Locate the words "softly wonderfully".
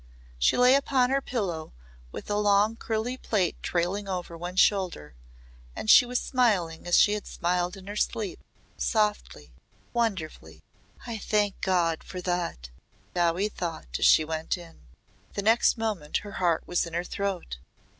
8.77-10.63